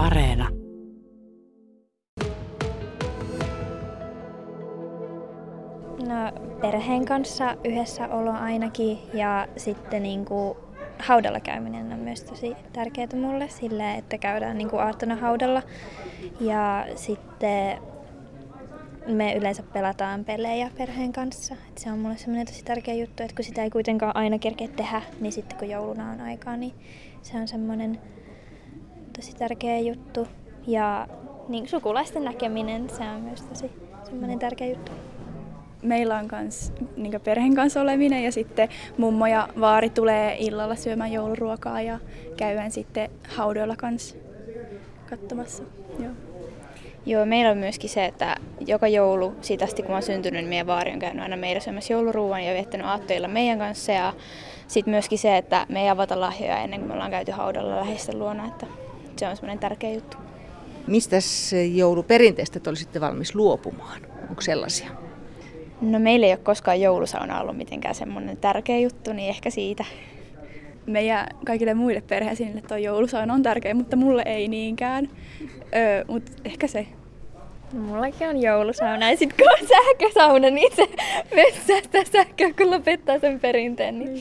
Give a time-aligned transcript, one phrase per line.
[0.00, 0.48] Areena.
[6.08, 10.58] No perheen kanssa yhdessä olo ainakin ja sitten niin kuin
[10.98, 15.62] haudalla käyminen on myös tosi tärkeää mulle sillä, että käydään niin kuin aattona haudalla
[16.40, 17.78] ja sitten
[19.06, 21.54] me yleensä pelataan pelejä perheen kanssa.
[21.68, 24.68] Et se on mulle semmoinen tosi tärkeä juttu, että kun sitä ei kuitenkaan aina kerkeä
[24.68, 26.74] tehdä, niin sitten kun jouluna on aikaa, niin
[27.22, 28.00] se on semmoinen
[29.20, 30.28] tosi tärkeä juttu.
[30.66, 31.06] Ja
[31.48, 33.70] niin sukulaisten näkeminen, se on myös tosi
[34.04, 34.92] semmoinen tärkeä juttu.
[35.82, 41.12] Meillä on kans, niin perheen kanssa oleminen ja sitten mummo ja vaari tulee illalla syömään
[41.12, 41.98] jouluruokaa ja
[42.36, 44.16] käydään sitten haudoilla kanssa
[45.10, 45.62] katsomassa.
[45.98, 46.12] Joo.
[47.06, 50.48] Joo, meillä on myöskin se, että joka joulu, siitä asti kun mä oon syntynyt, niin
[50.48, 53.92] meidän vaari on käynyt aina meillä syömässä jouluruuan ja viettänyt aattoilla meidän kanssa.
[53.92, 54.12] Ja
[54.68, 58.18] sitten myöskin se, että me ei avata lahjoja ennen kuin me ollaan käyty haudalla läheisten
[58.18, 58.66] luona, että
[59.20, 60.16] se on semmoinen tärkeä juttu.
[60.86, 61.16] Mistä
[61.74, 64.00] jouluperinteistä te olisitte valmis luopumaan?
[64.28, 64.90] Onko sellaisia?
[65.80, 69.84] No meillä ei ole koskaan joulusauna ollut mitenkään semmoinen tärkeä juttu, niin ehkä siitä.
[70.86, 75.08] Meidän kaikille muille perheisiin tuo joulusauna on tärkeä, mutta mulle ei niinkään.
[75.76, 76.86] Öö, mutta ehkä se.
[77.72, 80.88] No, mullakin on joulusauna ja sitten kun on sähkösauna, niin se
[81.34, 83.98] myös säästää sähköä, kun lopettaa sen perinteen.
[83.98, 84.20] Niin mm.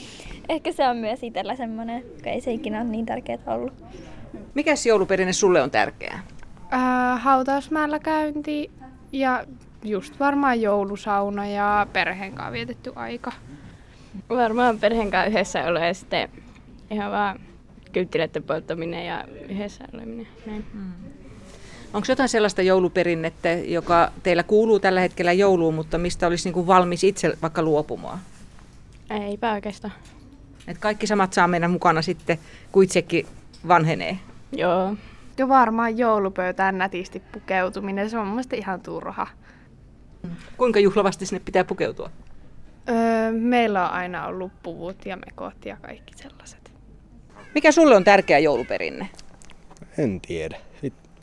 [0.49, 3.73] Ehkä se on myös itsellä semmoinen, kun ei se ikinä ole niin tärkeää ollut.
[4.53, 6.23] Mikäs jouluperinne sulle on tärkeää?
[6.73, 8.71] Äh, hautausmäellä käynti
[9.11, 9.43] ja
[9.83, 13.31] just varmaan joulusauna ja perheen kanssa vietetty aika.
[14.29, 16.29] Varmaan perheen kanssa yhdessä olo ja sitten
[16.91, 17.39] ihan vaan
[17.91, 20.27] kynttilöiden polttaminen ja yhdessä oleminen.
[20.45, 20.65] Näin.
[20.73, 20.93] Hmm.
[21.93, 26.67] Onko jotain sellaista jouluperinnettä, joka teillä kuuluu tällä hetkellä jouluun, mutta mistä olisi niin kuin
[26.67, 28.19] valmis itse vaikka luopumaan?
[29.09, 29.93] Eipä oikeastaan.
[30.67, 32.39] Et kaikki samat saa mennä mukana sitten,
[32.71, 33.27] kun itsekin
[33.67, 34.19] vanhenee.
[34.51, 34.95] Joo.
[35.37, 39.27] Jo varmaan joulupöytään nätisti pukeutuminen, se on mun ihan turha.
[40.57, 42.09] Kuinka juhlavasti sinne pitää pukeutua?
[42.89, 46.71] Öö, meillä on aina ollut puvut ja mekot ja kaikki sellaiset.
[47.55, 49.09] Mikä sulle on tärkeä jouluperinne?
[49.97, 50.57] En tiedä.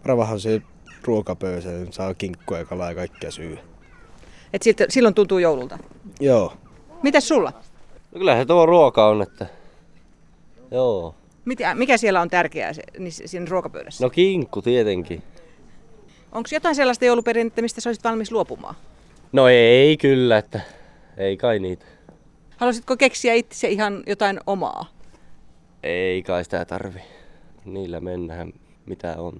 [0.05, 0.62] Ravahan se
[1.05, 3.59] ruokapöysä, niin saa kinkkua ja kalaa ja kaikkea syy.
[4.53, 5.78] Et siltä, silloin tuntuu joululta?
[6.21, 6.56] Joo.
[7.03, 7.53] Mitäs sulla?
[8.12, 9.47] No kyllä se tuo ruoka on, että
[10.71, 11.15] joo.
[11.47, 14.05] Mitä, mikä siellä on tärkeää se, niin siinä ruokapöydässä?
[14.05, 15.23] No kinkku tietenkin.
[16.33, 18.75] Onko jotain sellaista jouluperinnettä, mistä sä olisit valmis luopumaan?
[19.33, 20.61] No ei kyllä, että
[21.17, 21.85] ei kai niitä.
[22.56, 24.91] Haluaisitko keksiä itse ihan jotain omaa?
[25.83, 27.01] Ei kai sitä tarvi.
[27.65, 28.53] Niillä mennään
[28.87, 29.39] mitä on.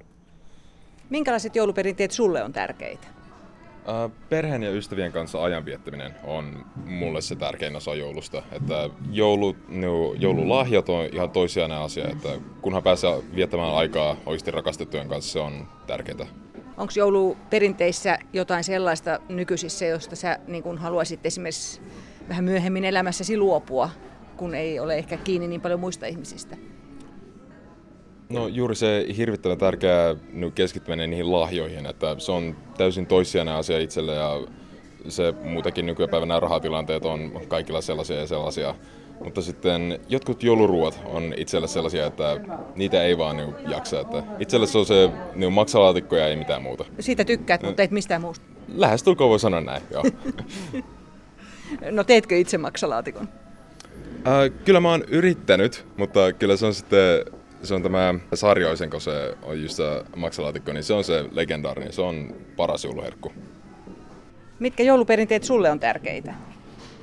[1.11, 3.07] Minkälaiset jouluperinteet sulle on tärkeitä?
[4.29, 8.43] Perheen ja ystävien kanssa ajan viettäminen on mulle se tärkein osa joulusta.
[8.53, 12.29] Että joulu, no, joululahjat on ihan toisiainen asia, että
[12.61, 16.27] kunhan pääsee viettämään aikaa oikeasti rakastettujen kanssa, se on tärkeää.
[16.77, 21.81] Onko jouluperinteissä jotain sellaista nykyisissä, josta sä niin kun haluaisit esimerkiksi
[22.29, 23.91] vähän myöhemmin elämässäsi luopua,
[24.37, 26.57] kun ei ole ehkä kiinni niin paljon muista ihmisistä?
[28.29, 30.17] No juuri se hirvittävän tärkeä
[30.55, 34.41] keskittyminen niihin lahjoihin, että se on täysin toissijainen asia itselle ja
[35.09, 38.75] se muutenkin nykypäivänä rahatilanteet on kaikilla sellaisia ja sellaisia.
[39.25, 42.41] Mutta sitten jotkut jouluruot on itselle sellaisia, että
[42.75, 44.01] niitä ei vaan niin jaksa.
[44.01, 46.85] Että itselle se on se niin maksalaatikko ja ei mitään muuta.
[47.01, 48.47] Siitä tykkäät, mutta et mistään muusta?
[48.75, 50.03] Lähestulkoon voi sanoa näin, joo.
[51.91, 53.29] no teetkö itse maksalaatikon?
[54.27, 57.25] Äh, kyllä mä oon yrittänyt, mutta kyllä se on sitten
[57.63, 61.93] se on tämä Sarjoisen, kun se on just se maksalaatikko, niin se on se legendaarinen,
[61.93, 63.33] se on paras jouluherkku.
[64.59, 66.35] Mitkä jouluperinteet sulle on tärkeitä?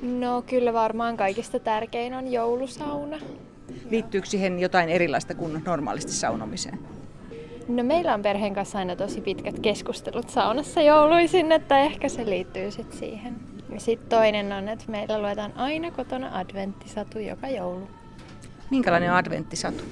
[0.02, 3.16] No kyllä varmaan kaikista tärkein on joulusauna.
[3.90, 6.78] Liittyykö siihen jotain erilaista kuin normaalisti saunomiseen?
[7.68, 12.70] No meillä on perheen kanssa aina tosi pitkät keskustelut saunassa jouluisin, että ehkä se liittyy
[12.70, 13.36] sitten siihen.
[13.78, 17.88] Sitten toinen on, että meillä luetaan aina kotona adventtisatu joka joulu.
[18.70, 19.84] Minkälainen on adventtisatu?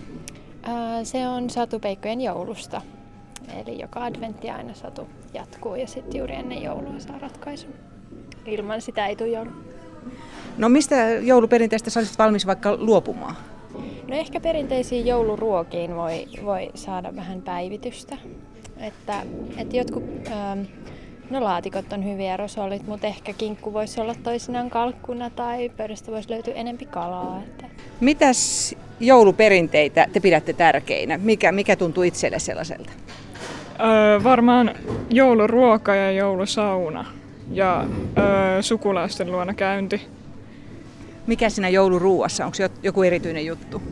[1.02, 2.82] Se on satupeikkojen joulusta.
[3.60, 7.74] Eli joka adventti aina satu jatkuu ja sitten juuri ennen joulua saa ratkaisun.
[8.46, 9.50] Ilman sitä ei tule joulu.
[10.58, 13.36] No mistä jouluperinteistä sä olisit valmis vaikka luopumaan?
[14.08, 18.16] No ehkä perinteisiin jouluruokiin voi, voi saada vähän päivitystä.
[18.76, 19.22] Että,
[19.56, 20.60] että jotkut, ähm,
[21.30, 26.30] no laatikot on hyviä rosolit, mutta ehkä kinkku voisi olla toisinaan kalkkuna tai pöydästä voisi
[26.30, 27.42] löytyä enempi kalaa.
[27.46, 27.66] Että.
[28.00, 31.18] Mitäs jouluperinteitä te pidätte tärkeinä?
[31.18, 32.92] Mikä, mikä tuntuu itselle sellaiselta?
[33.80, 34.74] Öö, varmaan
[35.10, 37.04] jouluruoka ja joulusauna
[37.52, 37.86] ja
[38.18, 40.00] öö, sukulaisten luona käynti.
[41.26, 42.44] Mikä siinä jouluruuassa?
[42.44, 43.82] Onko joku erityinen juttu?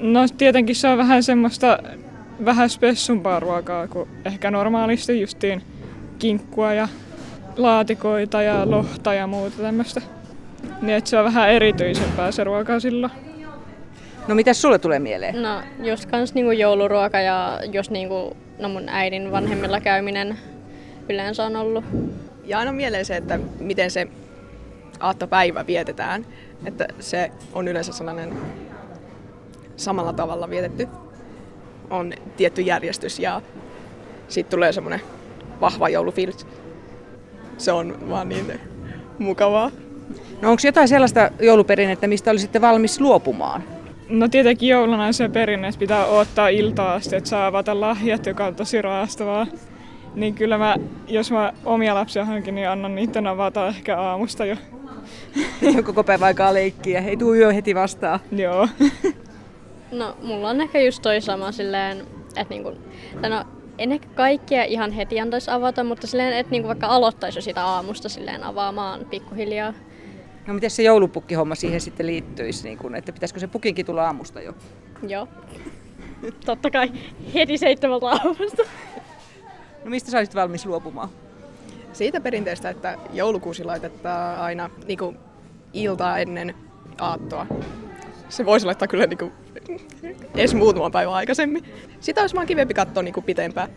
[0.00, 1.78] No tietenkin se on vähän semmoista
[2.44, 5.62] vähän spessumpaa ruokaa kuin ehkä normaalisti justiin
[6.18, 6.88] kinkkua ja
[7.56, 10.02] laatikoita ja lohta ja muuta tämmöistä.
[10.82, 13.12] Niin että se on vähän erityisempää se ruoka silloin.
[14.28, 15.42] No mitä sulle tulee mieleen?
[15.42, 20.38] No just kans niinku jouluruoka ja just niinku, no mun äidin vanhemmilla käyminen
[21.08, 21.84] yleensä on ollut.
[22.44, 24.08] Ja aina mieleen se, että miten se
[25.00, 26.26] aattopäivä vietetään.
[26.66, 28.32] Että se on yleensä sellainen
[29.76, 30.88] samalla tavalla vietetty.
[31.90, 33.42] On tietty järjestys ja
[34.28, 35.00] sitten tulee semmoinen
[35.60, 36.46] vahva joulufiilis.
[37.58, 38.60] Se on vaan niin
[39.18, 39.70] mukavaa.
[40.42, 43.64] No onko jotain sellaista jouluperinnettä, mistä olisitte valmis luopumaan?
[44.12, 48.46] No tietenkin jouluna se perinne, että pitää odottaa iltaa asti, että saa avata lahjat, joka
[48.46, 49.46] on tosi raastavaa.
[50.14, 50.76] Niin kyllä mä,
[51.08, 54.56] jos mä omia lapsia hankin, niin annan niiden avata ehkä aamusta jo.
[55.86, 58.20] Koko päivä aikaa leikkiä, ei tuu yö heti vastaan.
[58.32, 58.68] Joo.
[59.92, 61.98] No mulla on ehkä just toi sama silleen,
[62.36, 62.72] että niinku,
[63.28, 63.44] no,
[63.78, 67.64] en ehkä kaikkia ihan heti antaisi avata, mutta silleen, että niinku vaikka aloittaisi jo sitä
[67.64, 69.74] aamusta silleen avaamaan pikkuhiljaa.
[70.46, 74.40] No miten se joulupukkihomma siihen sitten liittyisi, niin kun, että pitäisikö se pukinkin tulla aamusta
[74.40, 74.54] jo?
[75.08, 75.28] Joo.
[76.46, 76.92] Totta kai
[77.34, 78.62] heti seitsemältä aamusta.
[79.84, 81.08] No mistä sä olisit valmis luopumaan?
[81.92, 85.16] Siitä perinteestä, että joulukuusi laitetaan aina niin kuin
[85.72, 86.54] iltaa ennen
[86.98, 87.46] aattoa.
[88.28, 89.32] Se voisi laittaa kyllä niin kuin,
[90.34, 91.64] edes muutaman päivän aikaisemmin.
[92.00, 93.68] Sitä olisi vaan kivempi katsoa niin kuin pitempään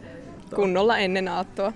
[0.56, 1.74] kunnolla ennen aattoa.